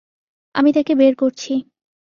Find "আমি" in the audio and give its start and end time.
0.55-0.69